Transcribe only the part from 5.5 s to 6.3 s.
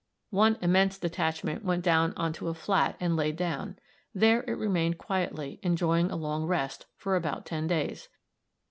enjoying a